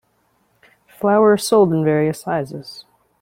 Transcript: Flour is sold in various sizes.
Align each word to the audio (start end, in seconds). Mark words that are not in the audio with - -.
Flour 0.87 1.35
is 1.35 1.43
sold 1.47 1.71
in 1.71 1.83
various 1.85 2.21
sizes. 2.21 2.85